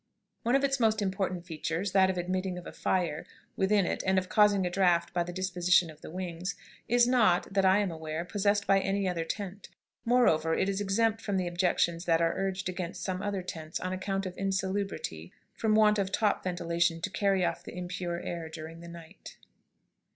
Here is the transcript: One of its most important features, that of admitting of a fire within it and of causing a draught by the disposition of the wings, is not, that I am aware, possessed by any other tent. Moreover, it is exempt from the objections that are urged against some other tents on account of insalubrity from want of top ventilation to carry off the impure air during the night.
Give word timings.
One 0.41 0.55
of 0.55 0.63
its 0.63 0.79
most 0.79 0.99
important 0.99 1.45
features, 1.45 1.91
that 1.91 2.09
of 2.09 2.17
admitting 2.17 2.57
of 2.57 2.65
a 2.65 2.71
fire 2.71 3.23
within 3.55 3.85
it 3.85 4.01
and 4.03 4.17
of 4.17 4.29
causing 4.29 4.65
a 4.65 4.69
draught 4.71 5.13
by 5.13 5.21
the 5.21 5.31
disposition 5.31 5.91
of 5.91 6.01
the 6.01 6.09
wings, 6.09 6.55
is 6.87 7.07
not, 7.07 7.53
that 7.53 7.65
I 7.65 7.77
am 7.77 7.91
aware, 7.91 8.25
possessed 8.25 8.65
by 8.65 8.79
any 8.79 9.07
other 9.07 9.23
tent. 9.23 9.69
Moreover, 10.03 10.55
it 10.57 10.67
is 10.67 10.81
exempt 10.81 11.21
from 11.21 11.37
the 11.37 11.45
objections 11.45 12.05
that 12.05 12.19
are 12.19 12.33
urged 12.35 12.67
against 12.67 13.03
some 13.03 13.21
other 13.21 13.43
tents 13.43 13.79
on 13.79 13.93
account 13.93 14.25
of 14.25 14.35
insalubrity 14.37 15.33
from 15.53 15.75
want 15.75 15.99
of 15.99 16.11
top 16.11 16.43
ventilation 16.43 16.99
to 17.01 17.11
carry 17.11 17.45
off 17.45 17.63
the 17.63 17.77
impure 17.77 18.19
air 18.21 18.49
during 18.49 18.79
the 18.79 18.87
night. 18.87 19.35